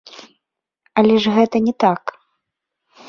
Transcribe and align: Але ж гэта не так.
Але 1.01 1.13
ж 1.25 1.35
гэта 1.37 1.57
не 1.67 1.73
так. 1.85 2.03